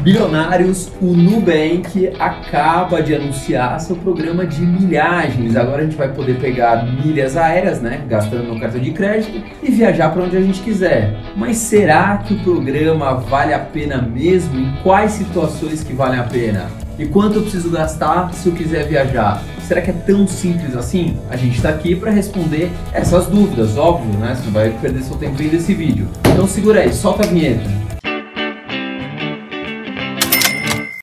Bilionários, 0.00 0.90
o 1.00 1.12
Nubank 1.12 2.10
acaba 2.18 3.02
de 3.02 3.14
anunciar 3.14 3.78
seu 3.80 3.94
programa 3.96 4.46
de 4.46 4.62
milhagens. 4.62 5.54
Agora 5.56 5.82
a 5.82 5.84
gente 5.84 5.96
vai 5.96 6.08
poder 6.08 6.38
pegar 6.40 6.86
milhas 6.86 7.36
aéreas, 7.36 7.82
né, 7.82 8.02
gastando 8.08 8.44
no 8.44 8.58
cartão 8.58 8.80
de 8.80 8.92
crédito 8.92 9.42
e 9.62 9.70
viajar 9.70 10.08
para 10.10 10.22
onde 10.22 10.38
a 10.38 10.40
gente 10.40 10.62
quiser. 10.62 11.20
Mas 11.36 11.58
será 11.58 12.16
que 12.16 12.32
o 12.32 12.38
programa 12.42 13.14
vale 13.14 13.52
a 13.52 13.58
pena 13.58 14.00
mesmo? 14.00 14.58
Em 14.58 14.72
quais 14.82 15.12
situações 15.12 15.84
que 15.84 15.92
valem 15.92 16.18
a 16.18 16.24
pena? 16.24 16.66
E 16.98 17.04
quanto 17.04 17.36
eu 17.36 17.42
preciso 17.42 17.70
gastar 17.70 18.32
se 18.32 18.48
eu 18.48 18.54
quiser 18.54 18.86
viajar? 18.88 19.42
Será 19.66 19.82
que 19.82 19.90
é 19.90 19.94
tão 19.94 20.26
simples 20.26 20.74
assim? 20.74 21.18
A 21.30 21.36
gente 21.36 21.56
está 21.56 21.68
aqui 21.68 21.94
para 21.94 22.10
responder 22.10 22.70
essas 22.92 23.26
dúvidas, 23.26 23.76
óbvio, 23.76 24.18
né? 24.18 24.34
Você 24.34 24.46
não 24.46 24.52
vai 24.52 24.70
perder 24.70 25.02
seu 25.02 25.16
tempo 25.16 25.34
vendo 25.36 25.54
esse 25.54 25.74
vídeo. 25.74 26.08
Então 26.32 26.46
segura 26.46 26.80
aí, 26.80 26.92
solta 26.92 27.24
a 27.24 27.26
vinheta. 27.26 27.79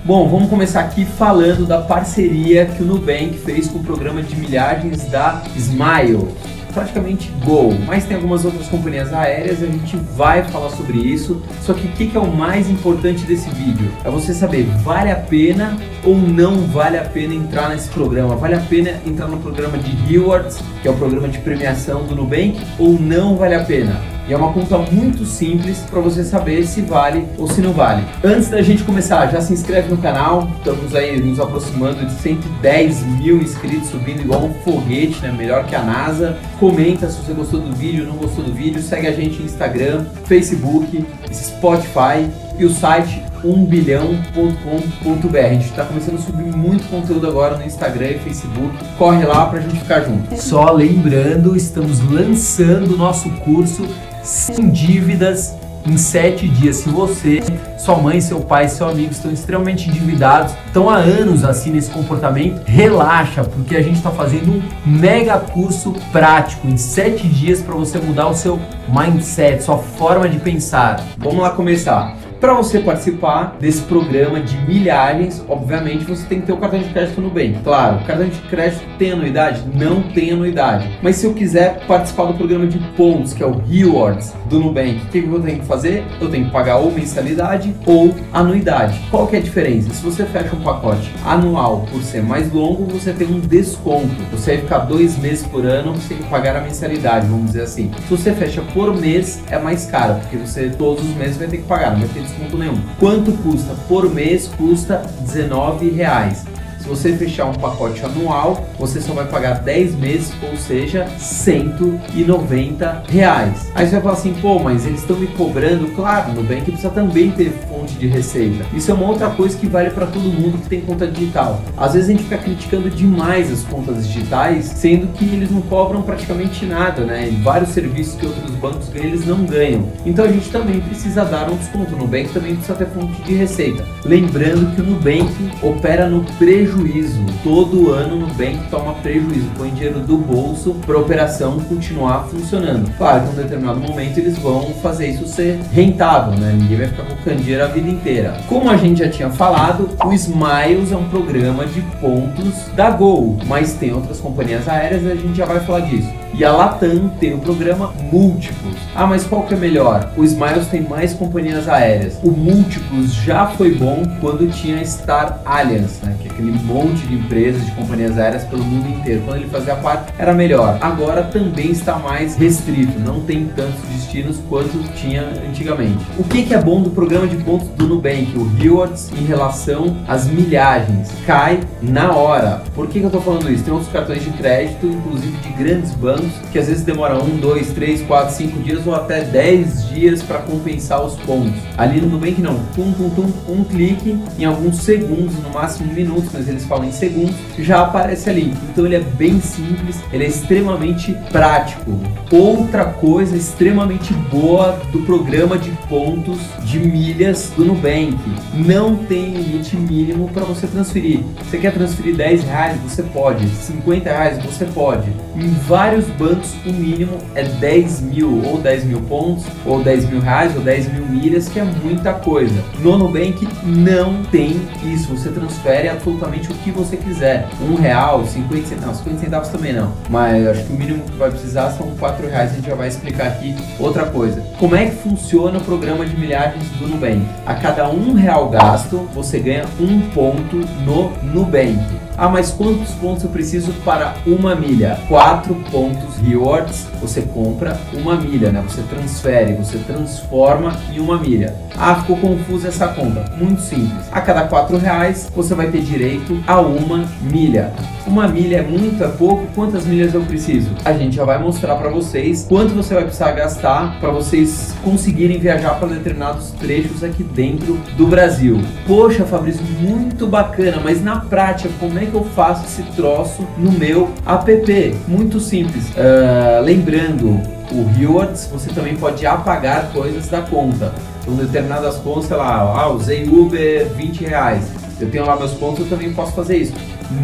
Bom, 0.07 0.25
vamos 0.29 0.49
começar 0.49 0.79
aqui 0.79 1.03
falando 1.03 1.65
da 1.65 1.81
parceria 1.81 2.65
que 2.65 2.81
o 2.81 2.85
Nubank 2.85 3.37
fez 3.39 3.67
com 3.67 3.79
o 3.79 3.83
programa 3.83 4.23
de 4.23 4.37
milhagens 4.37 5.03
da 5.07 5.43
Smile 5.53 6.29
praticamente 6.73 7.29
Gol, 7.43 7.73
mas 7.85 8.05
tem 8.05 8.15
algumas 8.15 8.45
outras 8.45 8.69
companhias 8.69 9.11
aéreas, 9.11 9.61
a 9.61 9.65
gente 9.65 9.97
vai 10.15 10.45
falar 10.45 10.69
sobre 10.69 10.97
isso. 10.97 11.41
Só 11.61 11.73
que 11.73 11.87
o 11.87 11.91
que, 11.91 12.07
que 12.07 12.15
é 12.15 12.21
o 12.21 12.33
mais 12.33 12.69
importante 12.69 13.25
desse 13.25 13.49
vídeo? 13.49 13.91
É 14.05 14.09
você 14.09 14.33
saber, 14.33 14.63
vale 14.81 15.11
a 15.11 15.17
pena 15.17 15.75
ou 16.05 16.15
não 16.15 16.61
vale 16.67 16.97
a 16.97 17.03
pena 17.03 17.33
entrar 17.33 17.67
nesse 17.67 17.89
programa? 17.89 18.33
Vale 18.37 18.55
a 18.55 18.61
pena 18.61 19.01
entrar 19.05 19.27
no 19.27 19.37
programa 19.39 19.77
de 19.77 19.91
Rewards, 20.05 20.63
que 20.81 20.87
é 20.87 20.91
o 20.91 20.95
programa 20.95 21.27
de 21.27 21.39
premiação 21.39 22.05
do 22.05 22.15
Nubank, 22.15 22.57
ou 22.79 22.97
não 22.97 23.35
vale 23.35 23.55
a 23.55 23.65
pena? 23.65 24.16
E 24.27 24.33
é 24.33 24.37
uma 24.37 24.51
conta 24.51 24.77
muito 24.77 25.25
simples 25.25 25.79
para 25.89 26.01
você 26.01 26.21
saber 26.21 26.67
se 26.67 26.81
vale 26.81 27.25
ou 27.37 27.47
se 27.47 27.61
não 27.61 27.71
vale. 27.71 28.03
Antes 28.21 28.49
da 28.49 28.61
gente 28.61 28.83
começar, 28.83 29.27
já 29.27 29.39
se 29.39 29.53
inscreve 29.53 29.89
no 29.89 29.97
canal. 29.97 30.49
Estamos 30.57 30.93
aí 30.93 31.17
nos 31.21 31.39
aproximando 31.39 32.05
de 32.05 32.11
110 32.11 33.03
mil 33.21 33.37
inscritos, 33.41 33.87
subindo 33.87 34.19
igual 34.19 34.43
um 34.43 34.53
foguete, 34.65 35.21
né? 35.21 35.31
Melhor 35.31 35.65
que 35.65 35.75
a 35.75 35.81
NASA. 35.81 36.37
Comenta 36.59 37.09
se 37.09 37.21
você 37.21 37.31
gostou 37.31 37.61
do 37.61 37.73
vídeo, 37.73 38.05
não 38.05 38.17
gostou 38.17 38.43
do 38.43 38.51
vídeo. 38.51 38.81
Segue 38.81 39.07
a 39.07 39.13
gente 39.13 39.39
no 39.39 39.45
Instagram, 39.45 40.03
Facebook, 40.25 41.05
Spotify 41.31 42.29
e 42.59 42.65
o 42.65 42.69
site 42.69 43.23
1bilhão.com.br. 43.45 45.37
A 45.37 45.53
gente 45.53 45.69
está 45.69 45.85
começando 45.85 46.15
a 46.15 46.21
subir 46.21 46.53
muito 46.53 46.89
conteúdo 46.89 47.27
agora 47.27 47.55
no 47.55 47.63
Instagram 47.63 48.07
e 48.07 48.19
Facebook. 48.19 48.75
Corre 48.97 49.25
lá 49.25 49.45
para 49.45 49.59
a 49.59 49.61
gente 49.61 49.79
ficar 49.79 50.01
junto. 50.01 50.35
Só 50.35 50.71
lembrando, 50.71 51.55
estamos 51.55 52.01
lançando 52.11 52.95
o 52.95 52.97
nosso 52.97 53.29
curso 53.29 53.87
sem 54.27 54.69
dívidas 54.69 55.55
em 55.85 55.95
sete 55.95 56.49
dias. 56.49 56.77
Se 56.77 56.89
você, 56.89 57.41
sua 57.77 57.95
mãe, 57.95 58.19
seu 58.19 58.41
pai, 58.41 58.67
seu 58.67 58.89
amigo 58.89 59.11
estão 59.11 59.31
extremamente 59.31 59.89
endividados, 59.89 60.53
estão 60.65 60.89
há 60.89 60.97
anos 60.97 61.45
assim 61.45 61.71
nesse 61.71 61.89
comportamento, 61.89 62.61
relaxa, 62.65 63.45
porque 63.45 63.77
a 63.77 63.81
gente 63.81 63.95
está 63.95 64.11
fazendo 64.11 64.51
um 64.51 64.61
mega 64.85 65.39
curso 65.39 65.93
prático 66.11 66.67
em 66.67 66.75
sete 66.75 67.25
dias 67.25 67.61
para 67.61 67.73
você 67.73 67.99
mudar 67.99 68.27
o 68.27 68.35
seu 68.35 68.59
mindset, 68.89 69.63
sua 69.63 69.77
forma 69.77 70.27
de 70.27 70.39
pensar. 70.39 71.01
Vamos 71.17 71.39
lá 71.39 71.51
começar. 71.51 72.26
Para 72.39 72.53
você 72.53 72.79
participar 72.79 73.57
desse 73.59 73.81
programa 73.81 74.39
de 74.39 74.55
milhagens, 74.67 75.43
obviamente 75.49 76.05
você 76.05 76.23
tem 76.27 76.39
que 76.39 76.45
ter 76.45 76.53
o 76.53 76.57
cartão 76.57 76.79
de 76.79 76.89
crédito 76.89 77.19
no 77.19 77.31
bem. 77.31 77.57
Claro, 77.63 77.97
o 77.97 78.05
cartão 78.05 78.27
de 78.27 78.39
crédito 78.41 78.83
tem 78.99 79.11
anuidade? 79.11 79.63
Não 79.73 80.03
tem 80.03 80.31
anuidade. 80.31 80.87
Mas 81.01 81.15
se 81.15 81.25
eu 81.25 81.33
quiser 81.33 81.79
participar 81.87 82.25
do 82.25 82.35
programa 82.35 82.67
de 82.67 82.77
pontos, 82.95 83.33
que 83.33 83.41
é 83.41 83.45
o 83.45 83.57
Rewards 83.57 84.35
do 84.47 84.59
Nubank, 84.59 84.97
o 84.97 85.07
que 85.07 85.17
eu 85.17 85.41
tenho 85.41 85.59
que 85.59 85.65
fazer? 85.65 86.05
Eu 86.21 86.29
tenho 86.29 86.45
que 86.45 86.51
pagar 86.51 86.77
ou 86.77 86.91
mensalidade 86.91 87.73
ou 87.87 88.13
anuidade. 88.31 89.01
Qual 89.09 89.25
que 89.25 89.35
é 89.35 89.39
a 89.39 89.41
diferença? 89.41 89.91
Se 89.91 90.03
você 90.03 90.23
fecha 90.23 90.55
um 90.55 90.61
pacote 90.61 91.11
anual 91.25 91.87
por 91.91 92.03
ser 92.03 92.21
mais 92.21 92.53
longo, 92.53 92.85
você 92.85 93.13
tem 93.13 93.27
um 93.27 93.39
desconto. 93.39 94.15
Você 94.31 94.51
vai 94.51 94.61
ficar 94.61 94.79
dois 94.79 95.17
meses 95.17 95.45
por 95.47 95.65
ano 95.65 95.97
sem 96.01 96.17
pagar 96.17 96.55
a 96.55 96.61
mensalidade, 96.61 97.25
vamos 97.25 97.47
dizer 97.47 97.63
assim. 97.63 97.89
Se 98.07 98.15
você 98.15 98.31
fecha 98.31 98.61
por 98.75 98.95
mês, 98.95 99.41
é 99.49 99.57
mais 99.57 99.87
caro, 99.87 100.19
porque 100.21 100.37
você 100.37 100.69
todos 100.69 101.03
os 101.03 101.15
meses 101.15 101.37
vai 101.37 101.47
ter 101.47 101.57
que 101.57 101.63
pagar, 101.63 101.91
não 101.91 101.99
vai 101.99 102.09
ter 102.09 102.26
desconto 102.27 102.57
nenhum. 102.57 102.79
Quanto 102.99 103.31
custa? 103.31 103.73
Por 103.87 104.13
mês 104.13 104.47
custa 104.47 105.03
R$19,00. 105.21 106.57
Se 106.87 106.95
você 106.95 107.17
fechar 107.17 107.47
um 107.47 107.53
pacote 107.53 108.01
anual, 108.05 108.65
você 108.79 109.01
só 109.01 109.11
vai 109.11 109.25
pagar 109.25 109.55
10 109.55 109.95
meses, 109.95 110.31
ou 110.41 110.55
seja, 110.55 111.05
190 111.17 113.03
reais. 113.09 113.69
Aí 113.75 113.85
você 113.85 113.91
vai 113.95 114.01
falar 114.03 114.13
assim, 114.13 114.33
pô, 114.35 114.57
mas 114.57 114.85
eles 114.85 115.01
estão 115.01 115.17
me 115.17 115.27
cobrando, 115.27 115.93
claro, 115.93 116.29
no 116.29 116.41
Nubank 116.41 116.61
precisa 116.61 116.89
também 116.89 117.29
ter 117.31 117.51
fonte 117.67 117.95
de 117.95 118.07
receita. 118.07 118.65
Isso 118.73 118.89
é 118.89 118.93
uma 118.93 119.05
outra 119.05 119.29
coisa 119.31 119.57
que 119.57 119.67
vale 119.67 119.89
para 119.89 120.05
todo 120.05 120.23
mundo 120.23 120.61
que 120.61 120.69
tem 120.69 120.79
conta 120.79 121.05
digital. 121.05 121.61
Às 121.75 121.93
vezes 121.93 122.07
a 122.07 122.11
gente 122.13 122.23
fica 122.23 122.37
criticando 122.37 122.89
demais 122.89 123.51
as 123.51 123.63
contas 123.63 124.07
digitais, 124.07 124.63
sendo 124.63 125.07
que 125.11 125.25
eles 125.25 125.51
não 125.51 125.59
cobram 125.63 126.01
praticamente 126.01 126.65
nada, 126.65 127.03
né? 127.03 127.29
Vários 127.43 127.71
serviços 127.71 128.15
que 128.15 128.25
outros 128.25 128.51
bancos 128.51 128.87
ganham, 128.87 129.07
eles 129.09 129.25
não 129.25 129.43
ganham. 129.43 129.91
Então 130.05 130.23
a 130.23 130.29
gente 130.29 130.49
também 130.51 130.79
precisa 130.79 131.25
dar 131.25 131.51
um 131.51 131.57
desconto. 131.57 131.93
O 131.95 131.97
Nubank 131.97 132.29
também 132.29 132.55
precisa 132.55 132.77
ter 132.77 132.87
fonte 132.87 133.21
de 133.23 133.33
receita. 133.33 133.83
Lembrando 134.05 134.73
que 134.73 134.79
o 134.79 134.85
Nubank 134.85 135.33
opera 135.61 136.07
no 136.07 136.23
prejuízo 136.37 136.76
prejuízo. 136.77 137.25
Todo 137.43 137.91
ano 137.91 138.15
o 138.15 138.19
Nubank 138.19 138.69
toma 138.69 138.93
prejuízo, 138.95 139.49
põe 139.57 139.69
dinheiro 139.69 139.99
do 139.99 140.17
bolso 140.17 140.75
para 140.85 140.95
a 140.95 140.99
operação 140.99 141.59
continuar 141.61 142.27
funcionando. 142.29 142.89
Claro 142.97 143.23
que 143.23 143.27
em 143.27 143.31
um 143.31 143.35
determinado 143.35 143.79
momento 143.79 144.17
eles 144.17 144.37
vão 144.37 144.73
fazer 144.81 145.07
isso 145.07 145.27
ser 145.27 145.59
rentável, 145.71 146.37
né? 146.37 146.53
Ninguém 146.57 146.77
vai 146.77 146.87
ficar 146.87 147.03
colocando 147.03 147.37
dinheiro 147.37 147.63
a 147.63 147.67
vida 147.67 147.89
inteira. 147.89 148.37
Como 148.47 148.69
a 148.69 148.77
gente 148.77 148.99
já 148.99 149.09
tinha 149.09 149.29
falado, 149.29 149.89
o 150.03 150.13
Smiles 150.13 150.91
é 150.91 150.97
um 150.97 151.09
programa 151.09 151.65
de 151.65 151.81
pontos 151.99 152.67
da 152.75 152.89
Gol, 152.91 153.37
mas 153.45 153.73
tem 153.73 153.93
outras 153.93 154.19
companhias 154.19 154.67
aéreas 154.67 155.03
e 155.03 155.11
a 155.11 155.15
gente 155.15 155.35
já 155.35 155.45
vai 155.45 155.59
falar 155.59 155.81
disso. 155.81 156.26
E 156.33 156.45
a 156.45 156.51
Latam 156.51 157.09
tem 157.19 157.33
o 157.33 157.39
programa 157.39 157.93
Múltiplos. 158.11 158.75
Ah, 158.95 159.07
mas 159.07 159.23
qual 159.25 159.43
que 159.43 159.53
é 159.53 159.57
melhor? 159.57 160.11
O 160.15 160.23
Smiles 160.23 160.67
tem 160.67 160.81
mais 160.81 161.13
companhias 161.13 161.67
aéreas. 161.67 162.19
O 162.23 162.29
Múltiplos 162.29 163.13
já 163.13 163.47
foi 163.47 163.73
bom 163.73 164.03
quando 164.21 164.47
tinha 164.51 164.83
Star 164.85 165.39
Alliance, 165.45 166.03
né? 166.05 166.15
Que 166.21 166.27
é 166.27 166.31
aquele 166.31 166.51
monte 166.51 167.05
de 167.07 167.15
empresas, 167.15 167.65
de 167.65 167.71
companhias 167.71 168.17
aéreas 168.17 168.43
pelo 168.43 168.63
mundo 168.63 168.87
inteiro. 168.87 169.23
Quando 169.25 169.37
ele 169.37 169.49
fazia 169.49 169.75
parte, 169.75 170.13
era 170.17 170.33
melhor. 170.33 170.77
Agora 170.81 171.23
também 171.23 171.71
está 171.71 171.97
mais 171.97 172.35
restrito, 172.35 172.99
não 172.99 173.21
tem 173.21 173.45
tantos 173.55 173.81
destinos 173.93 174.37
quanto 174.47 174.77
tinha 174.95 175.23
antigamente. 175.47 176.05
O 176.17 176.23
que, 176.23 176.43
que 176.43 176.53
é 176.53 176.61
bom 176.61 176.81
do 176.81 176.89
programa 176.91 177.27
de 177.27 177.37
pontos 177.37 177.67
do 177.69 177.87
Nubank? 177.87 178.37
O 178.37 178.47
Rewards 178.57 179.11
em 179.11 179.25
relação 179.25 179.97
às 180.07 180.27
milhagens 180.27 181.09
cai 181.25 181.59
na 181.81 182.11
hora. 182.11 182.61
Por 182.75 182.87
que, 182.87 182.99
que 182.99 183.05
eu 183.05 183.07
estou 183.07 183.21
falando 183.21 183.51
isso? 183.51 183.63
Tem 183.63 183.73
outros 183.73 183.91
cartões 183.91 184.23
de 184.23 184.29
crédito, 184.31 184.85
inclusive 184.85 185.37
de 185.37 185.49
grandes 185.49 185.91
bancos 185.93 186.16
que 186.51 186.59
às 186.59 186.67
vezes 186.67 186.83
demora 186.83 187.21
um, 187.21 187.37
dois, 187.37 187.71
três, 187.71 188.01
quatro, 188.01 188.35
cinco 188.35 188.59
dias 188.59 188.85
ou 188.85 188.95
até 188.95 189.23
dez 189.23 189.87
dias 189.89 190.21
para 190.21 190.39
compensar 190.39 191.03
os 191.03 191.15
pontos. 191.15 191.59
Ali 191.77 192.01
no 192.01 192.07
Nubank 192.07 192.41
não, 192.41 192.59
tum, 192.75 192.91
tum, 192.93 193.09
tum, 193.09 193.31
um 193.47 193.63
clique 193.63 194.17
em 194.37 194.45
alguns 194.45 194.77
segundos, 194.77 195.35
no 195.35 195.49
máximo 195.49 195.93
minutos, 195.93 196.29
mas 196.33 196.47
eles 196.47 196.65
falam 196.65 196.85
em 196.85 196.91
segundos, 196.91 197.35
já 197.59 197.81
aparece 197.81 198.29
ali. 198.29 198.53
Então 198.69 198.85
ele 198.85 198.95
é 198.95 198.99
bem 198.99 199.39
simples, 199.41 199.97
ele 200.11 200.23
é 200.23 200.27
extremamente 200.27 201.15
prático. 201.31 201.99
Outra 202.31 202.85
coisa 202.85 203.35
extremamente 203.35 204.13
boa 204.13 204.79
do 204.91 204.99
programa 204.99 205.57
de 205.57 205.71
pontos 205.87 206.39
de 206.63 206.79
milhas 206.79 207.51
do 207.55 207.65
Nubank, 207.65 208.17
não 208.53 208.95
tem 208.95 209.31
limite 209.31 209.75
mínimo 209.75 210.29
para 210.29 210.43
você 210.43 210.67
transferir. 210.67 211.21
Você 211.43 211.57
quer 211.57 211.73
transferir 211.73 212.15
10 212.15 212.43
reais, 212.43 212.77
você 212.81 213.03
pode. 213.03 213.47
50 213.47 214.09
reais, 214.09 214.43
você 214.43 214.65
pode. 214.65 215.09
Em 215.35 215.49
vários 215.67 216.06
bancos 216.07 216.53
o 216.65 216.71
mínimo 216.71 217.17
é 217.35 217.43
10 217.43 218.01
mil, 218.01 218.41
ou 218.45 218.59
10 218.59 218.85
mil 218.85 219.01
pontos, 219.01 219.45
ou 219.65 219.81
10 219.81 220.09
mil 220.09 220.19
reais, 220.19 220.55
ou 220.55 220.61
10 220.61 220.93
mil 220.93 221.05
milhas, 221.05 221.47
que 221.47 221.59
é 221.59 221.63
muita 221.63 222.13
coisa. 222.13 222.63
No 222.79 222.97
Nubank 222.97 223.47
não 223.63 224.23
tem 224.23 224.61
isso, 224.83 225.15
você 225.15 225.29
transfere 225.29 225.89
absolutamente 225.89 226.51
o 226.51 226.55
que 226.55 226.71
você 226.71 226.97
quiser. 226.97 227.47
Um 227.61 227.75
real, 227.75 228.25
50 228.25 228.67
centavos, 228.67 228.97
50 228.99 229.19
centavos 229.19 229.49
também 229.49 229.73
não, 229.73 229.93
mas 230.09 230.47
acho 230.47 230.65
que 230.65 230.73
o 230.73 230.75
mínimo 230.75 231.03
que 231.03 231.17
vai 231.17 231.29
precisar 231.29 231.71
são 231.71 231.87
4 231.99 232.27
reais, 232.27 232.51
a 232.51 232.55
gente 232.55 232.67
já 232.67 232.75
vai 232.75 232.87
explicar 232.87 233.27
aqui 233.27 233.55
outra 233.79 234.05
coisa. 234.05 234.41
Como 234.59 234.75
é 234.75 234.85
que 234.85 234.95
funciona 234.97 235.57
o 235.57 235.61
programa 235.61 236.05
de 236.05 236.17
milhagens 236.17 236.63
do 236.79 236.87
Nubank? 236.87 237.21
A 237.45 237.55
cada 237.55 237.89
um 237.89 238.13
real 238.13 238.49
gasto, 238.49 239.07
você 239.13 239.39
ganha 239.39 239.65
um 239.79 240.01
ponto 240.09 240.57
no 240.85 241.11
Nubank. 241.23 242.06
Ah, 242.17 242.27
mas 242.27 242.49
quantos 242.49 242.89
pontos 242.95 243.23
eu 243.23 243.29
preciso 243.29 243.71
para 243.85 244.15
uma 244.25 244.55
milha? 244.55 244.99
Quatro 245.07 245.53
pontos 245.71 246.17
rewards. 246.17 246.87
Você 246.99 247.21
compra 247.21 247.79
uma 247.93 248.15
milha, 248.15 248.51
né? 248.51 248.63
Você 248.67 248.81
transfere, 248.81 249.53
você 249.53 249.77
transforma 249.77 250.75
em 250.91 250.99
uma 250.99 251.19
milha. 251.19 251.55
Ah, 251.77 251.93
ficou 251.93 252.17
confusa 252.17 252.69
essa 252.69 252.87
conta. 252.87 253.23
Muito 253.37 253.61
simples. 253.61 254.07
A 254.11 254.19
cada 254.19 254.47
quatro 254.47 254.77
reais 254.77 255.29
você 255.35 255.53
vai 255.53 255.67
ter 255.67 255.81
direito 255.81 256.41
a 256.47 256.59
uma 256.59 257.05
milha. 257.21 257.71
Uma 258.07 258.27
milha 258.27 258.57
é 258.57 258.61
muito, 258.63 259.03
é 259.03 259.07
pouco? 259.09 259.45
Quantas 259.53 259.85
milhas 259.85 260.13
eu 260.13 260.21
preciso? 260.21 260.71
A 260.85 260.93
gente 260.93 261.15
já 261.15 261.23
vai 261.23 261.37
mostrar 261.37 261.75
para 261.75 261.89
vocês 261.89 262.47
quanto 262.49 262.73
você 262.73 262.95
vai 262.95 263.03
precisar 263.03 263.31
gastar 263.33 263.99
para 263.99 264.09
vocês 264.09 264.73
conseguirem 264.87 265.37
viajar 265.37 265.77
para 265.77 265.89
determinados 265.89 266.51
trechos 266.51 267.03
aqui 267.03 267.21
dentro 267.21 267.77
do 267.97 268.07
Brasil. 268.07 268.61
Poxa, 268.87 269.25
Fabrício, 269.25 269.61
muito 269.81 270.25
bacana, 270.25 270.79
mas 270.81 271.03
na 271.03 271.19
prática, 271.19 271.69
como 271.77 271.99
é 271.99 272.05
que 272.05 272.13
eu 272.13 272.23
faço 272.23 272.63
esse 272.63 272.83
troço 272.93 273.45
no 273.57 273.69
meu 273.69 274.09
app? 274.25 274.95
Muito 275.05 275.41
simples. 275.41 275.89
Uh, 275.89 276.63
lembrando, 276.63 277.41
o 277.69 277.83
Rewards, 277.97 278.47
você 278.49 278.69
também 278.69 278.95
pode 278.95 279.25
apagar 279.25 279.91
coisas 279.91 280.29
da 280.29 280.41
conta. 280.41 280.93
Então, 281.21 281.35
determinadas 281.35 281.97
contas, 281.97 282.25
sei 282.25 282.37
lá, 282.37 282.61
ah, 282.61 282.89
usei 282.89 283.27
Uber 283.27 283.89
20 283.93 284.23
reais. 284.23 284.71
Eu 285.01 285.11
tenho 285.11 285.25
lá 285.25 285.35
meus 285.35 285.51
pontos, 285.51 285.79
eu 285.81 285.89
também 285.89 286.13
posso 286.13 286.31
fazer 286.31 286.59
isso. 286.59 286.73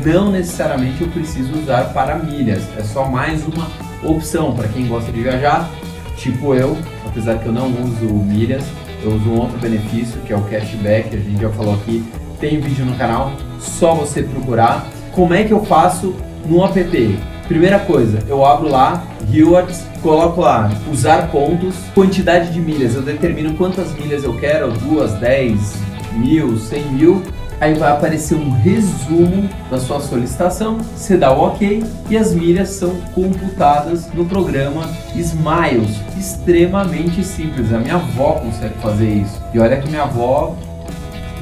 Não 0.06 0.30
necessariamente 0.30 1.01
eu 1.01 1.07
preciso 1.07 1.57
usar 1.57 1.94
para 1.94 2.18
milhas, 2.18 2.62
é 2.77 2.83
só 2.83 3.06
mais 3.06 3.42
uma 3.45 3.68
opção 4.04 4.54
para 4.54 4.68
quem 4.68 4.86
gosta 4.86 5.10
de 5.13 5.21
viajar, 5.21 5.69
tipo 6.18 6.54
eu, 6.54 6.77
apesar 7.13 7.38
que 7.38 7.45
eu 7.45 7.51
não 7.51 7.68
uso 7.68 8.06
milhas, 8.06 8.63
eu 9.04 9.13
uso 9.13 9.30
um 9.30 9.39
outro 9.39 9.60
benefício 9.60 10.19
que 10.21 10.33
é 10.33 10.36
o 10.36 10.42
cashback, 10.42 11.15
a 11.15 11.19
gente 11.19 11.39
já 11.39 11.50
falou 11.51 11.75
aqui, 11.75 12.04
tem 12.39 12.60
vídeo 12.60 12.83
no 12.86 12.95
canal, 12.95 13.31
só 13.60 13.94
você 13.94 14.24
procurar. 14.24 14.88
Como 15.12 15.31
é 15.31 15.44
que 15.44 15.54
eu 15.54 15.63
faço 15.63 16.15
no 16.44 16.65
app? 16.65 17.19
Primeira 17.48 17.77
coisa, 17.77 18.19
eu 18.27 18.44
abro 18.44 18.68
lá, 18.68 19.06
Rewards, 19.30 19.86
coloco 20.01 20.42
lá, 20.42 20.71
usar 20.92 21.30
pontos, 21.30 21.75
quantidade 21.94 22.51
de 22.51 22.60
milhas, 22.60 22.95
eu 22.95 23.04
determino 23.04 23.54
quantas 23.54 23.94
milhas 23.94 24.24
eu 24.24 24.36
quero, 24.38 24.71
duas, 24.71 25.13
dez, 25.13 25.75
mil, 26.13 26.57
cem 26.57 26.83
mil, 26.86 27.21
aí 27.63 27.74
vai 27.75 27.92
aparecer 27.92 28.36
um 28.36 28.51
resumo 28.51 29.50
da 29.71 29.80
sua 29.80 30.01
solicitação, 30.01 30.80
você 30.80 31.15
dá 31.15 31.31
o 31.31 31.48
ok 31.48 31.83
e 32.10 32.18
as 32.18 32.33
milhas 32.33 32.69
são 32.69 32.94
computadas 33.15 34.12
no 34.13 34.25
programa 34.25 34.89
Smiles. 35.15 36.01
Extremamente 36.18 37.24
simples, 37.24 37.71
a 37.74 37.80
minha 37.80 37.95
avó 37.95 38.33
consegue 38.33 38.75
fazer 38.80 39.10
isso. 39.10 39.42
E 39.54 39.60
olha 39.60 39.77
que 39.77 39.89
minha 39.89 40.04
avó 40.04 40.56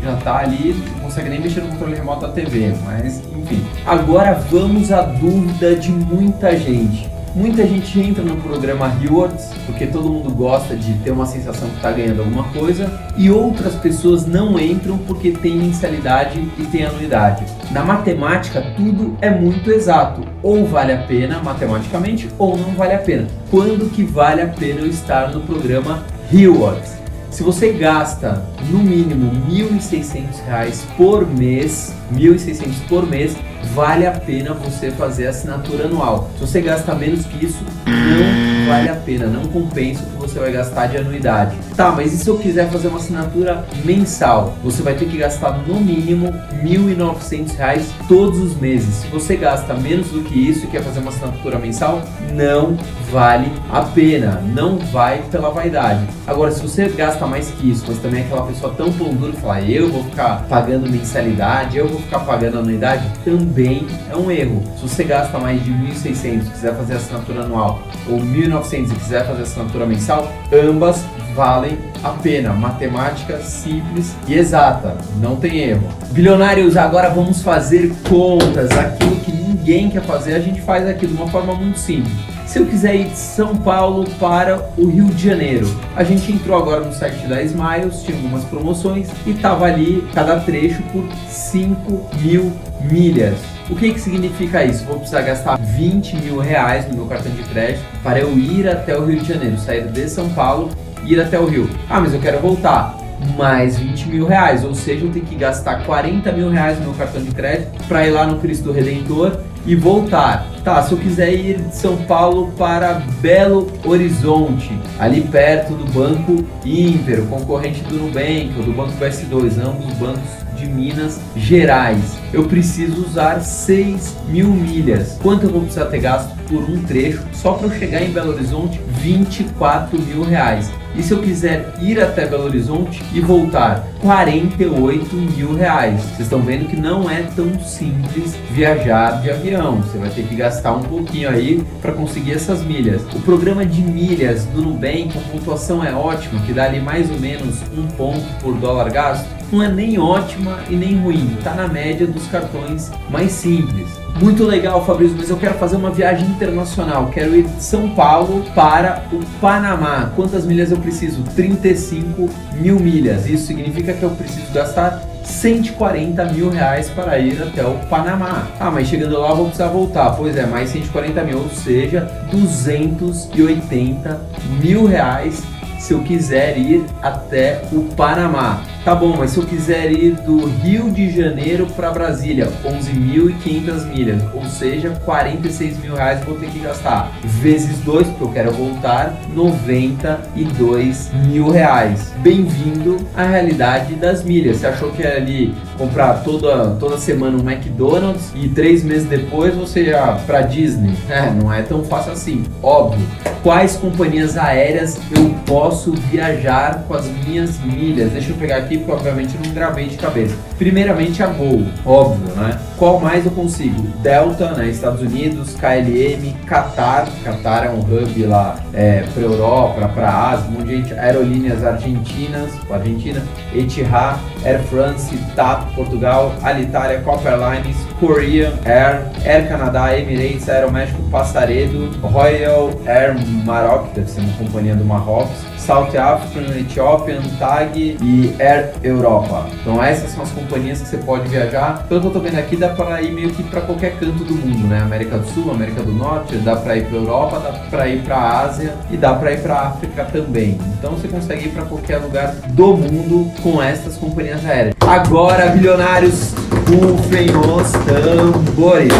já 0.03 0.15
tá 0.17 0.37
ali, 0.39 0.75
não 0.93 0.99
consegue 1.01 1.29
nem 1.29 1.39
mexer 1.39 1.61
no 1.61 1.69
controle 1.69 1.95
remoto 1.95 2.21
da 2.21 2.29
TV, 2.29 2.73
mas 2.85 3.21
enfim. 3.35 3.65
Agora 3.85 4.33
vamos 4.51 4.91
à 4.91 5.01
dúvida 5.01 5.75
de 5.75 5.91
muita 5.91 6.55
gente. 6.55 7.09
Muita 7.33 7.65
gente 7.65 7.97
entra 7.97 8.21
no 8.21 8.35
programa 8.37 8.89
Rewards 8.89 9.51
porque 9.65 9.87
todo 9.87 10.09
mundo 10.09 10.31
gosta 10.31 10.75
de 10.75 10.93
ter 10.95 11.11
uma 11.11 11.25
sensação 11.25 11.69
que 11.69 11.77
está 11.77 11.89
ganhando 11.89 12.19
alguma 12.19 12.43
coisa 12.51 12.91
e 13.15 13.31
outras 13.31 13.73
pessoas 13.75 14.25
não 14.25 14.59
entram 14.59 14.97
porque 14.97 15.31
tem 15.31 15.55
mensalidade 15.55 16.45
e 16.59 16.65
tem 16.65 16.85
anuidade. 16.85 17.45
Na 17.71 17.85
matemática, 17.85 18.61
tudo 18.75 19.15
é 19.21 19.29
muito 19.29 19.71
exato. 19.71 20.21
Ou 20.43 20.65
vale 20.65 20.91
a 20.91 21.03
pena 21.03 21.39
matematicamente 21.41 22.29
ou 22.37 22.57
não 22.57 22.73
vale 22.73 22.93
a 22.93 22.99
pena. 22.99 23.27
Quando 23.49 23.89
que 23.89 24.03
vale 24.03 24.41
a 24.41 24.47
pena 24.47 24.81
eu 24.81 24.87
estar 24.87 25.31
no 25.31 25.39
programa 25.39 26.03
Rewards? 26.29 27.00
Se 27.31 27.43
você 27.43 27.71
gasta 27.71 28.45
no 28.69 28.79
mínimo 28.79 29.31
R$ 29.49 29.63
1.600 29.63 30.85
por 30.97 31.25
mês, 31.25 31.95
R$ 32.11 32.19
1.600 32.19 32.87
por 32.89 33.07
mês, 33.07 33.37
vale 33.73 34.05
a 34.05 34.11
pena 34.11 34.53
você 34.53 34.91
fazer 34.91 35.27
a 35.27 35.29
assinatura 35.29 35.85
anual. 35.85 36.29
Se 36.35 36.41
você 36.41 36.59
gasta 36.59 36.93
menos 36.93 37.25
que 37.25 37.45
isso, 37.45 37.63
não 37.87 38.67
vale 38.67 38.89
a 38.89 38.95
pena, 38.95 39.27
não 39.27 39.45
compensa 39.45 40.03
o 40.03 40.07
que 40.07 40.17
você 40.17 40.39
vai 40.39 40.51
gastar 40.51 40.87
de 40.87 40.97
anuidade. 40.97 41.55
Tá, 41.81 41.89
mas 41.89 42.13
e 42.13 42.17
se 42.17 42.29
eu 42.29 42.37
quiser 42.37 42.69
fazer 42.69 42.89
uma 42.89 42.99
assinatura 42.99 43.65
mensal? 43.83 44.55
Você 44.63 44.83
vai 44.83 44.93
ter 44.93 45.05
que 45.05 45.17
gastar 45.17 45.65
no 45.65 45.79
mínimo 45.79 46.27
R$ 46.61 46.77
1.900 46.77 47.81
todos 48.07 48.37
os 48.37 48.55
meses. 48.55 48.93
Se 48.97 49.07
você 49.07 49.35
gasta 49.35 49.73
menos 49.73 50.09
do 50.09 50.21
que 50.21 50.47
isso 50.47 50.65
e 50.65 50.67
quer 50.67 50.83
fazer 50.83 50.99
uma 50.99 51.09
assinatura 51.09 51.57
mensal, 51.57 52.03
não 52.33 52.77
vale 53.11 53.51
a 53.71 53.81
pena, 53.81 54.43
não 54.53 54.77
vai 54.77 55.23
pela 55.31 55.49
vaidade. 55.49 56.05
Agora, 56.27 56.51
se 56.51 56.61
você 56.61 56.87
gasta 56.87 57.25
mais 57.25 57.49
que 57.49 57.71
isso, 57.71 57.83
mas 57.87 57.97
também 57.97 58.21
é 58.21 58.25
aquela 58.25 58.45
pessoa 58.45 58.71
tão 58.77 58.93
pão 58.93 59.15
duro 59.15 59.33
que 59.33 59.41
fala, 59.41 59.61
eu 59.61 59.89
vou 59.91 60.03
ficar 60.03 60.45
pagando 60.47 60.87
mensalidade, 60.87 61.79
eu 61.79 61.87
vou 61.87 61.99
ficar 61.99 62.19
pagando 62.19 62.59
anuidade, 62.59 63.11
também 63.25 63.87
é 64.11 64.15
um 64.15 64.29
erro. 64.29 64.61
Se 64.77 64.87
você 64.87 65.03
gasta 65.03 65.39
mais 65.39 65.63
de 65.63 65.71
1.600 65.71 66.45
e 66.45 66.49
quiser 66.51 66.75
fazer 66.75 66.93
assinatura 66.93 67.41
anual, 67.41 67.81
ou 68.07 68.19
1.900 68.19 68.91
e 68.91 68.95
quiser 68.95 69.25
fazer 69.25 69.41
assinatura 69.41 69.87
mensal, 69.87 70.31
ambas 70.53 71.03
valem 71.35 71.77
a 72.03 72.09
pena. 72.09 72.53
Matemática 72.53 73.39
simples 73.39 74.15
e 74.27 74.33
exata, 74.33 74.97
não 75.19 75.35
tem 75.35 75.57
erro. 75.57 75.87
Bilionários, 76.11 76.77
agora 76.77 77.09
vamos 77.09 77.41
fazer 77.41 77.93
contas. 78.07 78.71
Aquilo 78.71 79.15
que 79.17 79.31
ninguém 79.31 79.89
quer 79.89 80.01
fazer, 80.01 80.33
a 80.33 80.39
gente 80.39 80.61
faz 80.61 80.87
aqui 80.87 81.07
de 81.07 81.13
uma 81.13 81.27
forma 81.27 81.53
muito 81.53 81.79
simples. 81.79 82.13
Se 82.45 82.59
eu 82.59 82.65
quiser 82.65 82.95
ir 82.95 83.05
de 83.05 83.17
São 83.17 83.55
Paulo 83.55 84.03
para 84.19 84.71
o 84.77 84.85
Rio 84.85 85.05
de 85.05 85.25
Janeiro, 85.25 85.73
a 85.95 86.03
gente 86.03 86.33
entrou 86.33 86.57
agora 86.57 86.81
no 86.81 86.91
site 86.91 87.25
da 87.25 87.41
Smiles, 87.41 88.03
tinha 88.03 88.17
algumas 88.17 88.43
promoções 88.43 89.07
e 89.25 89.33
tava 89.33 89.65
ali 89.65 90.05
cada 90.13 90.37
trecho 90.41 90.83
por 90.91 91.05
5 91.29 92.09
mil 92.19 92.51
milhas. 92.81 93.37
O 93.69 93.75
que, 93.77 93.93
que 93.93 94.01
significa 94.01 94.65
isso? 94.65 94.83
Vou 94.83 94.97
precisar 94.97 95.21
gastar 95.21 95.57
20 95.57 96.17
mil 96.17 96.39
reais 96.39 96.85
no 96.89 96.95
meu 96.95 97.05
cartão 97.05 97.31
de 97.31 97.41
crédito 97.43 97.85
para 98.03 98.19
eu 98.19 98.37
ir 98.37 98.67
até 98.67 98.97
o 98.97 99.05
Rio 99.05 99.21
de 99.21 99.29
Janeiro, 99.29 99.57
sair 99.57 99.87
de 99.87 100.09
São 100.09 100.27
Paulo 100.31 100.69
ir 101.05 101.19
até 101.19 101.39
o 101.39 101.45
Rio. 101.45 101.69
Ah, 101.89 101.99
mas 101.99 102.13
eu 102.13 102.19
quero 102.19 102.39
voltar 102.39 102.97
mais 103.37 103.77
20 103.77 104.07
mil 104.07 104.25
reais, 104.25 104.63
ou 104.63 104.73
seja, 104.73 105.05
eu 105.05 105.11
tenho 105.11 105.25
que 105.25 105.35
gastar 105.35 105.85
40 105.85 106.31
mil 106.31 106.49
reais 106.49 106.79
no 106.79 106.85
meu 106.85 106.93
cartão 106.93 107.21
de 107.21 107.31
crédito 107.31 107.83
para 107.87 108.05
ir 108.07 108.11
lá 108.11 108.25
no 108.25 108.39
Cristo 108.39 108.71
Redentor 108.71 109.37
e 109.65 109.75
voltar. 109.75 110.47
Tá, 110.63 110.81
se 110.83 110.91
eu 110.91 110.97
quiser 110.97 111.33
ir 111.33 111.57
de 111.59 111.75
São 111.75 111.97
Paulo 111.97 112.51
para 112.57 113.01
Belo 113.21 113.71
Horizonte, 113.85 114.71
ali 114.99 115.21
perto 115.21 115.73
do 115.73 115.85
Banco 115.91 116.43
Inter, 116.65 117.21
o 117.21 117.27
concorrente 117.27 117.81
do 117.83 117.95
Nubank 117.95 118.53
ou 118.57 118.63
do 118.63 118.73
Banco 118.73 118.93
BS2, 118.99 119.59
ambos 119.59 119.93
bancos 119.97 120.41
de 120.55 120.67
Minas 120.67 121.19
Gerais. 121.35 122.17
Eu 122.31 122.45
preciso 122.45 123.01
usar 123.01 123.41
6 123.41 124.17
mil 124.29 124.49
milhas. 124.49 125.17
Quanto 125.21 125.45
eu 125.45 125.49
vou 125.49 125.61
precisar 125.61 125.85
ter 125.85 125.99
gasto 125.99 126.35
por 126.47 126.61
um 126.61 126.83
trecho 126.83 127.23
só 127.33 127.53
para 127.53 127.67
eu 127.67 127.79
chegar 127.79 128.03
em 128.03 128.11
Belo 128.11 128.33
Horizonte? 128.33 128.79
24 129.01 129.99
mil 129.99 130.23
reais. 130.23 130.71
E 130.95 131.01
se 131.01 131.13
eu 131.13 131.19
quiser 131.19 131.73
ir 131.81 132.01
até 132.01 132.25
Belo 132.25 132.43
Horizonte 132.43 133.01
e 133.13 133.21
voltar, 133.21 133.87
48 134.01 135.15
mil 135.15 135.55
reais. 135.55 136.01
Vocês 136.01 136.21
estão 136.21 136.41
vendo 136.41 136.67
que 136.67 136.75
não 136.75 137.09
é 137.09 137.23
tão 137.35 137.59
simples 137.61 138.35
viajar 138.51 139.21
de 139.21 139.31
avião. 139.31 139.77
Você 139.77 139.97
vai 139.97 140.09
ter 140.09 140.23
que 140.23 140.35
gastar 140.35 140.73
um 140.73 140.81
pouquinho 140.81 141.29
aí 141.29 141.63
para 141.81 141.93
conseguir 141.93 142.33
essas 142.33 142.63
milhas. 142.63 143.01
O 143.15 143.21
programa 143.21 143.65
de 143.65 143.81
milhas 143.81 144.45
do 144.45 144.61
Nubank, 144.61 145.17
a 145.17 145.31
pontuação 145.31 145.83
é 145.83 145.93
ótima, 145.93 146.41
que 146.41 146.53
dá 146.53 146.65
ali 146.65 146.81
mais 146.81 147.09
ou 147.09 147.19
menos 147.19 147.61
um 147.75 147.87
ponto 147.87 148.25
por 148.41 148.55
dólar 148.55 148.91
gasto. 148.91 149.25
Não 149.51 149.63
é 149.63 149.69
nem 149.69 149.97
ótima 149.97 150.59
e 150.69 150.75
nem 150.75 150.97
ruim. 150.97 151.35
Está 151.37 151.53
na 151.53 151.67
média 151.67 152.05
dos 152.05 152.27
cartões 152.27 152.91
mais 153.09 153.31
simples. 153.31 154.00
Muito 154.19 154.43
legal, 154.45 154.85
Fabrício, 154.85 155.15
mas 155.17 155.29
eu 155.29 155.37
quero 155.37 155.55
fazer 155.55 155.75
uma 155.75 155.89
viagem 155.89 156.27
internacional. 156.27 157.07
Quero 157.07 157.35
ir 157.35 157.43
de 157.43 157.63
São 157.63 157.89
Paulo 157.89 158.43
para 158.53 159.03
o 159.11 159.19
Panamá. 159.39 160.11
Quantas 160.15 160.45
milhas 160.45 160.71
eu 160.71 160.77
preciso? 160.77 161.23
35 161.35 162.29
mil 162.53 162.79
milhas. 162.79 163.27
Isso 163.27 163.47
significa 163.47 163.93
que 163.93 164.03
eu 164.03 164.11
preciso 164.11 164.51
gastar 164.53 165.01
140 165.23 166.25
mil 166.25 166.49
reais 166.49 166.89
para 166.89 167.17
ir 167.17 167.41
até 167.41 167.65
o 167.65 167.75
Panamá. 167.87 168.47
Ah, 168.59 168.69
mas 168.69 168.87
chegando 168.87 169.17
lá 169.19 169.29
eu 169.29 169.35
vou 169.37 169.45
precisar 169.45 169.69
voltar. 169.69 170.11
Pois 170.11 170.35
é, 170.35 170.45
mais 170.45 170.69
140 170.69 171.23
mil, 171.23 171.39
ou 171.39 171.49
seja, 171.49 172.01
280 172.31 174.21
mil 174.61 174.85
reais 174.85 175.41
se 175.79 175.93
eu 175.93 176.03
quiser 176.03 176.57
ir 176.57 176.85
até 177.01 177.63
o 177.71 177.81
Panamá. 177.95 178.61
Tá 178.83 178.95
bom, 178.95 179.15
mas 179.15 179.29
se 179.29 179.37
eu 179.37 179.45
quiser 179.45 179.91
ir 179.91 180.15
do 180.15 180.43
Rio 180.43 180.89
de 180.89 181.11
Janeiro 181.11 181.67
para 181.67 181.91
Brasília, 181.91 182.51
11.500 182.65 183.85
milhas, 183.85 184.23
ou 184.33 184.43
seja, 184.45 184.89
46 185.05 185.77
mil 185.77 185.93
reais 185.93 186.23
vou 186.25 186.35
ter 186.35 186.49
que 186.49 186.57
gastar. 186.57 187.11
Vezes 187.23 187.77
2, 187.81 188.07
porque 188.07 188.23
eu 188.23 188.29
quero 188.29 188.51
voltar, 188.51 189.15
92 189.35 191.11
mil 191.27 191.51
reais. 191.51 192.11
Bem-vindo 192.23 192.97
à 193.15 193.23
realidade 193.23 193.93
das 193.93 194.23
milhas. 194.23 194.57
Você 194.57 194.65
achou 194.65 194.89
que 194.89 195.03
era 195.03 195.17
ali 195.17 195.53
comprar 195.77 196.23
toda, 196.23 196.75
toda 196.79 196.97
semana 196.97 197.37
um 197.37 197.47
McDonald's 197.47 198.31
e 198.33 198.49
três 198.49 198.83
meses 198.83 199.07
depois 199.07 199.53
você 199.53 199.89
ia 199.89 200.19
para 200.25 200.41
Disney? 200.41 200.95
É, 201.07 201.29
não 201.29 201.53
é 201.53 201.61
tão 201.61 201.83
fácil 201.83 202.13
assim, 202.13 202.45
óbvio. 202.63 203.05
Quais 203.43 203.75
companhias 203.75 204.37
aéreas 204.37 204.99
eu 205.15 205.35
posso 205.45 205.93
viajar 205.93 206.85
com 206.87 206.93
as 206.95 207.05
minhas 207.05 207.59
milhas? 207.59 208.11
Deixa 208.11 208.31
eu 208.31 208.35
pegar 208.37 208.57
aqui 208.57 208.70
aqui 208.71 208.77
porque 208.77 208.91
obviamente 208.91 209.37
não 209.43 209.53
gravei 209.53 209.87
de 209.87 209.97
cabeça. 209.97 210.35
Primeiramente 210.57 211.21
a 211.21 211.27
Gol, 211.27 211.65
óbvio, 211.85 212.33
né? 212.35 212.59
Qual 212.77 212.99
mais 212.99 213.25
eu 213.25 213.31
consigo? 213.31 213.81
Delta, 214.01 214.51
né? 214.51 214.69
Estados 214.69 215.01
Unidos, 215.01 215.55
KLM, 215.55 216.33
Qatar. 216.45 217.07
Qatar 217.23 217.65
é 217.65 217.69
um 217.69 217.79
hub 217.79 218.25
lá 218.25 218.57
é, 218.73 219.03
para 219.13 219.23
Europa, 219.23 219.87
para 219.89 220.29
Ásia, 220.29 220.47
um 220.49 220.51
monte 220.53 220.81
de. 220.81 221.01
Aerolíneas 221.01 221.63
argentinas, 221.63 222.51
Argentina, 222.69 223.23
Etihad, 223.53 224.19
Air 224.43 224.61
France, 224.63 225.15
TAP, 225.35 225.73
Portugal, 225.75 226.33
Alitalia, 226.43 226.99
Copper 227.01 227.33
Lines, 227.37 227.75
Korea 227.99 228.53
Air, 228.65 229.07
Air 229.25 229.47
Canada, 229.47 229.97
Emirates, 229.97 230.47
Aeroméxico, 230.49 231.01
Passaredo, 231.09 231.91
Royal 232.01 232.71
Air 232.85 233.15
Maroc, 233.45 233.93
deve 233.93 234.09
ser 234.09 234.21
uma 234.21 234.33
companhia 234.33 234.75
do 234.75 234.83
Marrocos, 234.83 235.37
South 235.57 235.95
African, 235.95 236.51
Ethiopian, 236.57 237.21
TAG 237.39 237.97
e 238.01 238.35
Air 238.39 238.60
Europa. 238.83 239.47
Então 239.61 239.83
essas 239.83 240.11
são 240.11 240.23
as 240.23 240.31
companhias 240.31 240.81
que 240.81 240.87
você 240.87 240.97
pode 240.97 241.27
viajar. 241.27 241.85
Pelo 241.87 242.01
que 242.01 242.07
eu 242.07 242.11
tô 242.11 242.19
vendo 242.19 242.37
aqui, 242.37 242.55
dá 242.55 242.69
para 242.69 243.01
ir 243.01 243.11
meio 243.11 243.29
que 243.31 243.43
para 243.43 243.61
qualquer 243.61 243.97
canto 243.97 244.23
do 244.23 244.33
mundo, 244.33 244.67
né? 244.67 244.81
América 244.81 245.17
do 245.17 245.27
Sul, 245.27 245.51
América 245.51 245.81
do 245.81 245.93
Norte, 245.93 246.35
dá 246.37 246.55
para 246.55 246.77
ir 246.77 246.85
para 246.85 246.97
Europa, 246.97 247.39
dá 247.39 247.51
para 247.69 247.87
ir 247.87 248.01
para 248.01 248.41
Ásia 248.41 248.73
e 248.89 248.97
dá 248.97 249.13
para 249.13 249.33
ir 249.33 249.41
para 249.41 249.59
África 249.61 250.05
também. 250.05 250.57
Então 250.77 250.91
você 250.91 251.07
consegue 251.07 251.45
ir 251.47 251.51
para 251.51 251.63
qualquer 251.63 251.97
lugar 251.97 252.33
do 252.49 252.77
mundo 252.77 253.31
com 253.41 253.61
essas 253.61 253.97
companhias 253.97 254.45
aéreas. 254.45 254.75
Agora, 254.81 255.47
bilionários, 255.47 256.33
rufem 256.67 257.29
os 257.35 257.71
tambores. 257.71 258.93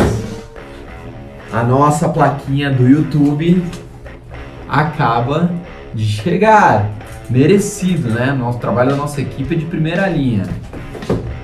A 1.52 1.64
nossa 1.64 2.08
plaquinha 2.08 2.72
do 2.72 2.88
YouTube 2.88 3.64
acaba 4.70 5.52
de 5.94 6.06
chegar. 6.06 6.90
Merecido, 7.32 8.10
né? 8.10 8.34
Nosso 8.34 8.60
trabalho 8.60 8.90
da 8.90 8.98
nossa 8.98 9.22
equipe 9.22 9.56
é 9.56 9.58
de 9.58 9.66
primeira 9.66 10.06
linha. 10.10 10.44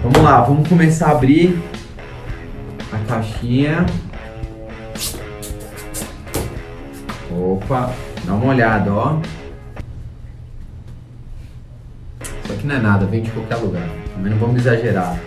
Vamos 0.03 0.21
lá, 0.21 0.41
vamos 0.41 0.67
começar 0.67 1.07
a 1.07 1.11
abrir 1.11 1.57
a 2.91 2.97
caixinha. 3.07 3.85
Opa, 7.31 7.93
dá 8.25 8.33
uma 8.33 8.47
olhada, 8.47 8.93
ó. 8.93 9.17
Isso 12.43 12.51
aqui 12.51 12.67
não 12.67 12.75
é 12.75 12.79
nada, 12.79 13.05
vem 13.05 13.21
de 13.21 13.31
qualquer 13.31 13.55
lugar. 13.55 13.87
Também 14.13 14.33
não 14.33 14.39
vamos 14.39 14.57
exagerar. 14.57 15.17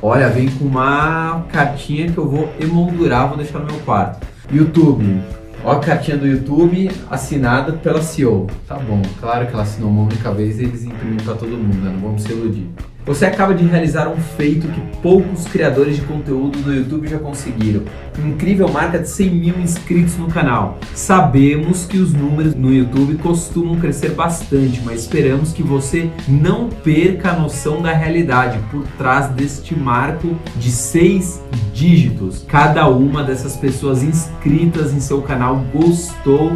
Olha, 0.00 0.30
vem 0.30 0.48
com 0.48 0.64
uma 0.64 1.44
cartinha 1.52 2.10
que 2.10 2.16
eu 2.16 2.26
vou 2.26 2.50
emoldurar, 2.58 3.28
vou 3.28 3.36
deixar 3.36 3.58
no 3.58 3.66
meu 3.66 3.80
quarto. 3.80 4.26
YouTube, 4.50 5.20
Ó 5.62 5.72
a 5.72 5.78
cartinha 5.78 6.16
do 6.16 6.26
YouTube 6.26 6.90
assinada 7.10 7.74
pela 7.74 8.00
CEO. 8.00 8.46
Tá 8.66 8.76
bom, 8.76 9.02
claro 9.20 9.46
que 9.46 9.52
ela 9.52 9.62
assinou 9.62 9.90
uma 9.90 10.04
única 10.04 10.32
vez 10.32 10.58
e 10.58 10.64
eles 10.64 10.84
imprimem 10.84 11.18
para 11.18 11.34
todo 11.34 11.50
mundo, 11.50 11.76
né? 11.76 11.90
Não 11.92 12.00
vamos 12.00 12.22
se 12.22 12.32
iludir. 12.32 12.66
Você 13.06 13.24
acaba 13.24 13.54
de 13.54 13.64
realizar 13.64 14.08
um 14.08 14.16
feito 14.16 14.68
que 14.68 14.80
poucos 14.98 15.44
criadores 15.46 15.96
de 15.96 16.02
conteúdo 16.02 16.58
do 16.58 16.72
YouTube 16.72 17.08
já 17.08 17.18
conseguiram. 17.18 17.82
Incrível 18.18 18.68
marca 18.68 18.98
de 18.98 19.08
100 19.08 19.30
mil 19.30 19.58
inscritos 19.58 20.16
no 20.18 20.28
canal. 20.28 20.78
Sabemos 20.94 21.86
que 21.86 21.96
os 21.96 22.12
números 22.12 22.54
no 22.54 22.72
YouTube 22.72 23.16
costumam 23.16 23.80
crescer 23.80 24.10
bastante, 24.10 24.82
mas 24.84 25.00
esperamos 25.00 25.52
que 25.52 25.62
você 25.62 26.10
não 26.28 26.68
perca 26.68 27.30
a 27.30 27.36
noção 27.36 27.80
da 27.80 27.92
realidade 27.92 28.58
por 28.70 28.86
trás 28.98 29.28
deste 29.28 29.74
marco 29.74 30.36
de 30.56 30.70
seis 30.70 31.42
dígitos. 31.72 32.44
Cada 32.46 32.86
uma 32.86 33.24
dessas 33.24 33.56
pessoas 33.56 34.02
inscritas 34.02 34.92
em 34.92 35.00
seu 35.00 35.22
canal 35.22 35.64
gostou 35.72 36.52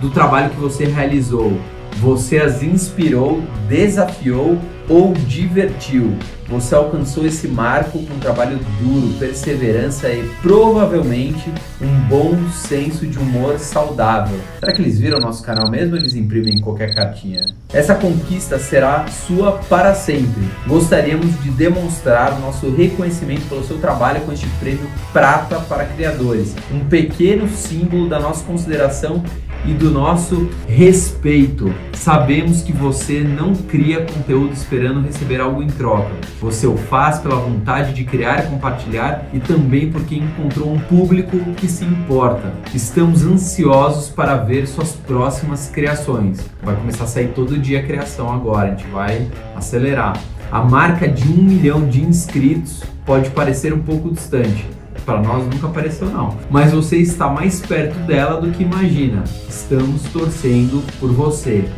do 0.00 0.08
trabalho 0.08 0.50
que 0.50 0.60
você 0.60 0.84
realizou. 0.84 1.58
Você 1.96 2.38
as 2.38 2.62
inspirou, 2.62 3.42
desafiou 3.68 4.58
ou 4.90 5.14
divertiu. 5.14 6.12
Você 6.48 6.74
alcançou 6.74 7.24
esse 7.24 7.46
marco 7.46 8.04
com 8.04 8.18
trabalho 8.18 8.58
duro, 8.80 9.14
perseverança 9.20 10.08
e 10.08 10.28
provavelmente 10.42 11.48
um 11.80 12.08
bom 12.08 12.36
senso 12.50 13.06
de 13.06 13.16
humor 13.16 13.56
saudável. 13.60 14.36
Será 14.58 14.72
que 14.72 14.82
eles 14.82 14.98
viram 14.98 15.20
nosso 15.20 15.44
canal 15.44 15.70
mesmo 15.70 15.94
eles 15.94 16.16
imprimem 16.16 16.60
qualquer 16.60 16.92
cartinha? 16.92 17.40
Essa 17.72 17.94
conquista 17.94 18.58
será 18.58 19.06
sua 19.06 19.52
para 19.68 19.94
sempre. 19.94 20.42
Gostaríamos 20.66 21.40
de 21.40 21.50
demonstrar 21.50 22.40
nosso 22.40 22.68
reconhecimento 22.74 23.48
pelo 23.48 23.62
seu 23.62 23.78
trabalho 23.78 24.22
com 24.22 24.32
este 24.32 24.48
prêmio 24.58 24.90
Prata 25.12 25.60
para 25.60 25.84
Criadores, 25.84 26.56
um 26.72 26.80
pequeno 26.80 27.48
símbolo 27.48 28.08
da 28.08 28.18
nossa 28.18 28.44
consideração 28.44 29.22
e 29.64 29.72
do 29.72 29.90
nosso 29.90 30.48
respeito. 30.66 31.72
Sabemos 31.92 32.62
que 32.62 32.72
você 32.72 33.20
não 33.20 33.54
cria 33.54 34.04
conteúdo 34.04 34.52
esperando 34.52 35.00
receber 35.00 35.40
algo 35.40 35.62
em 35.62 35.66
troca. 35.66 36.10
Você 36.40 36.66
o 36.66 36.76
faz 36.76 37.18
pela 37.18 37.36
vontade 37.36 37.92
de 37.92 38.04
criar 38.04 38.44
e 38.44 38.48
compartilhar 38.48 39.26
e 39.32 39.38
também 39.38 39.90
porque 39.90 40.14
encontrou 40.14 40.72
um 40.72 40.78
público 40.78 41.38
que 41.56 41.68
se 41.68 41.84
importa. 41.84 42.52
Estamos 42.74 43.24
ansiosos 43.24 44.08
para 44.08 44.36
ver 44.36 44.66
suas 44.66 44.92
próximas 44.92 45.68
criações. 45.68 46.40
Vai 46.62 46.76
começar 46.76 47.04
a 47.04 47.08
sair 47.08 47.28
todo 47.28 47.58
dia 47.58 47.80
a 47.80 47.82
criação 47.82 48.32
agora, 48.32 48.68
a 48.68 48.70
gente 48.70 48.88
vai 48.88 49.28
acelerar. 49.54 50.18
A 50.50 50.62
marca 50.62 51.06
de 51.06 51.28
um 51.28 51.42
milhão 51.42 51.86
de 51.86 52.02
inscritos 52.02 52.82
pode 53.04 53.30
parecer 53.30 53.72
um 53.72 53.80
pouco 53.80 54.10
distante 54.10 54.79
para 55.04 55.20
nós 55.20 55.44
nunca 55.46 55.66
apareceu 55.66 56.08
não. 56.08 56.36
Mas 56.50 56.72
você 56.72 56.96
está 56.96 57.28
mais 57.28 57.60
perto 57.60 57.98
dela 58.00 58.40
do 58.40 58.50
que 58.50 58.62
imagina. 58.62 59.24
Estamos 59.48 60.02
torcendo 60.04 60.82
por 60.98 61.12
você. 61.12 61.68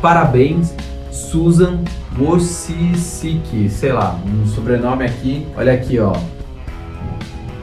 Parabéns, 0.00 0.74
Susan 1.10 1.80
Wosicki, 2.18 3.68
sei 3.68 3.92
lá, 3.92 4.18
um 4.26 4.46
sobrenome 4.46 5.04
aqui. 5.04 5.46
Olha 5.56 5.74
aqui, 5.74 5.98
ó. 5.98 6.12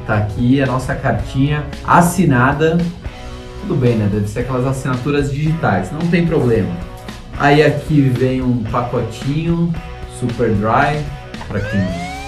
Tá 0.06 0.18
aqui 0.18 0.62
a 0.62 0.66
nossa 0.66 0.94
cartinha 0.94 1.66
assinada. 1.86 2.78
Tudo 3.62 3.76
bem, 3.76 3.96
né? 3.96 4.08
Deve 4.12 4.28
ser 4.28 4.42
aquelas 4.42 4.68
assinaturas 4.68 5.32
digitais, 5.32 5.92
não 5.92 6.08
tem 6.08 6.28
problema. 6.28 6.72
Aí 7.40 7.64
aqui 7.64 8.02
vem 8.02 8.42
um 8.42 8.64
pacotinho 8.64 9.74
super 10.20 10.50
dry 10.52 11.04
para 11.48 11.60
quem 11.60 11.82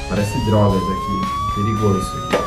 parece 0.10 0.38
drogas 0.46 0.82
aqui, 0.82 1.56
perigoso. 1.56 2.47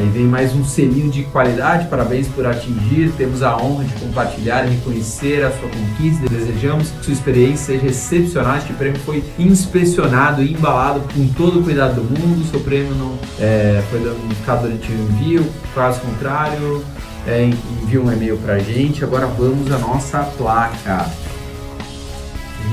Aí 0.00 0.08
vem 0.08 0.24
mais 0.24 0.54
um 0.54 0.64
selinho 0.64 1.10
de 1.10 1.24
qualidade, 1.24 1.86
parabéns 1.88 2.26
por 2.26 2.46
atingir. 2.46 3.12
Temos 3.18 3.42
a 3.42 3.54
honra 3.54 3.84
de 3.84 3.92
compartilhar 4.00 4.64
e 4.64 4.70
reconhecer 4.70 5.44
a 5.44 5.50
sua 5.50 5.68
conquista. 5.68 6.26
Desejamos 6.26 6.88
que 6.88 7.04
sua 7.04 7.12
experiência 7.12 7.74
seja 7.74 7.86
excepcional. 7.86 8.56
Este 8.56 8.72
prêmio 8.72 8.98
foi 9.00 9.22
inspecionado 9.38 10.42
e 10.42 10.54
embalado 10.54 11.02
com 11.12 11.28
todo 11.34 11.60
o 11.60 11.62
cuidado 11.62 11.96
do 11.96 12.18
mundo. 12.18 12.50
Seu 12.50 12.60
prêmio 12.60 12.94
não 12.94 13.18
é, 13.38 13.82
foi 13.90 14.00
danificado 14.00 14.62
durante 14.62 14.90
o 14.90 14.94
envio, 14.94 15.46
caso 15.74 16.00
contrário, 16.00 16.82
é, 17.26 17.44
envie 17.82 17.98
um 17.98 18.10
e-mail 18.10 18.38
pra 18.38 18.58
gente. 18.58 19.04
Agora 19.04 19.26
vamos 19.26 19.70
à 19.70 19.76
nossa 19.76 20.20
placa. 20.38 21.10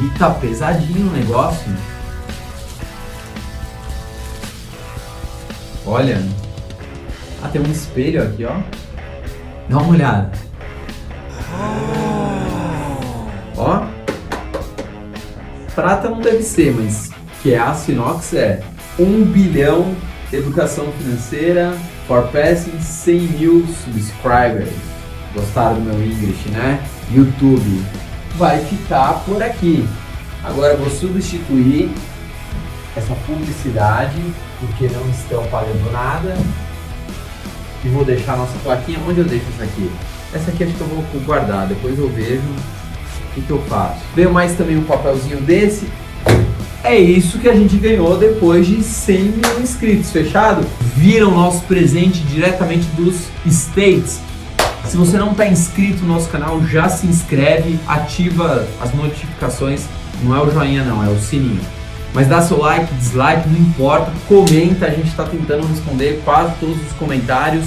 Eita, 0.02 0.30
pesadinho 0.30 1.10
o 1.10 1.12
negócio. 1.12 1.74
Olha, 5.86 6.22
ah, 7.48 7.50
tem 7.52 7.62
um 7.62 7.72
espelho 7.72 8.22
aqui, 8.24 8.46
ó. 8.46 8.58
Dá 9.70 9.78
uma 9.78 9.88
olhada. 9.88 10.32
Ó. 13.56 13.86
Prata 15.74 16.10
não 16.10 16.20
deve 16.20 16.44
ser, 16.44 16.74
mas 16.74 17.10
que 17.42 17.54
é 17.54 17.60
aço 17.60 17.92
inox 17.92 18.34
é. 18.34 18.62
1 19.00 19.26
bilhão 19.26 19.96
educação 20.34 20.92
financeira 20.94 21.74
for 22.08 22.24
passing 22.30 22.80
100 22.82 23.20
mil 23.20 23.66
subscribers. 23.84 24.74
Gostaram 25.34 25.76
do 25.76 25.82
meu 25.82 26.04
English, 26.04 26.50
né? 26.50 26.84
YouTube. 27.12 27.84
Vai 28.36 28.60
ficar 28.66 29.24
por 29.26 29.42
aqui. 29.42 29.88
Agora 30.44 30.76
vou 30.76 30.90
substituir 30.90 31.92
essa 32.96 33.14
publicidade, 33.28 34.22
porque 34.60 34.88
não 34.88 35.08
estão 35.10 35.46
pagando 35.48 35.92
nada 35.92 36.36
e 37.88 37.90
vou 37.90 38.04
deixar 38.04 38.34
a 38.34 38.38
nossa 38.38 38.58
plaquinha. 38.64 39.00
Onde 39.08 39.20
eu 39.20 39.26
deixo 39.26 39.46
essa 39.56 39.64
aqui? 39.64 39.90
Essa 40.34 40.52
aqui 40.52 40.64
acho 40.64 40.74
que 40.74 40.82
eu 40.82 40.88
vou 40.88 41.04
guardar, 41.22 41.68
depois 41.68 41.98
eu 41.98 42.10
vejo 42.10 42.42
o 42.42 43.42
que, 43.42 43.50
eu 43.50 43.62
faço. 43.64 44.02
Veio 44.16 44.32
mais 44.32 44.56
também 44.56 44.78
um 44.78 44.84
papelzinho 44.84 45.42
desse. 45.42 45.88
É 46.84 46.98
isso 46.98 47.40
que 47.40 47.50
a 47.50 47.56
gente 47.56 47.76
ganhou 47.78 48.18
depois 48.18 48.68
de 48.68 48.84
100 48.84 49.22
mil 49.24 49.62
inscritos, 49.62 50.12
fechado? 50.12 50.66
Viram 50.96 51.32
nosso 51.32 51.64
presente 51.64 52.20
diretamente 52.22 52.88
dos 52.96 53.28
States. 53.46 54.20
Se 54.86 54.96
você 54.96 55.18
não 55.18 55.32
está 55.32 55.48
inscrito 55.48 56.04
no 56.04 56.14
nosso 56.14 56.30
canal, 56.30 56.64
já 56.66 56.88
se 56.88 57.08
inscreve, 57.08 57.78
ativa 57.88 58.68
as 58.80 58.94
notificações. 58.94 59.86
Não 60.24 60.36
é 60.36 60.42
o 60.42 60.50
joinha 60.50 60.84
não, 60.84 61.04
é 61.04 61.10
o 61.10 61.20
sininho. 61.20 61.77
Mas 62.14 62.28
dá 62.28 62.42
seu 62.42 62.60
like, 62.60 62.94
dislike, 62.96 63.48
não 63.50 63.60
importa, 63.60 64.12
comenta, 64.28 64.86
a 64.86 64.90
gente 64.90 65.08
está 65.08 65.24
tentando 65.24 65.68
responder 65.68 66.22
quase 66.24 66.54
todos 66.60 66.78
os 66.78 66.94
comentários. 66.94 67.66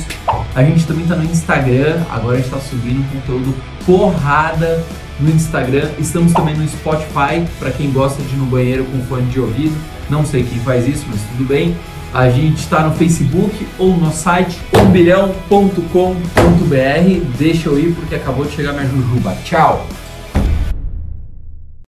A 0.55 0.63
gente 0.63 0.87
também 0.87 1.05
está 1.05 1.15
no 1.15 1.25
Instagram, 1.25 2.03
agora 2.11 2.35
a 2.35 2.37
gente 2.37 2.47
está 2.47 2.59
subindo 2.59 3.07
conteúdo 3.13 3.55
porrada 3.87 4.85
no 5.21 5.31
Instagram. 5.31 5.89
Estamos 5.99 6.33
também 6.33 6.57
no 6.57 6.67
Spotify, 6.67 7.47
para 7.59 7.71
quem 7.71 7.93
gosta 7.93 8.23
de 8.23 8.35
ir 8.35 8.39
no 8.39 8.47
banheiro 8.47 8.85
com 8.85 9.01
fone 9.05 9.27
de 9.27 9.39
ouvido. 9.39 9.77
Não 10.09 10.25
sei 10.25 10.43
quem 10.43 10.59
faz 10.61 10.89
isso, 10.89 11.05
mas 11.09 11.21
tudo 11.31 11.47
bem. 11.47 11.77
A 12.13 12.29
gente 12.29 12.59
está 12.59 12.83
no 12.83 12.93
Facebook 12.97 13.69
ou 13.79 13.97
no 13.97 14.11
site 14.11 14.59
umbilhão.com.br. 14.75 17.39
Deixa 17.39 17.69
eu 17.69 17.79
ir 17.79 17.95
porque 17.95 18.17
acabou 18.17 18.45
de 18.45 18.53
chegar 18.53 18.73
minha 18.73 18.87
jujuba. 18.87 19.37
Tchau! 19.45 19.87